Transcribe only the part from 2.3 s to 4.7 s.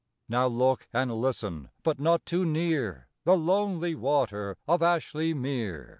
near The lonely water